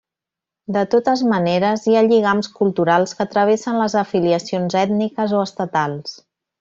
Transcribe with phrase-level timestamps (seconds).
[0.75, 6.17] De totes maneres, hi ha lligams culturals que travessen les afiliacions ètniques o estatals.